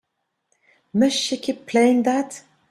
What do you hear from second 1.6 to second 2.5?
playing that?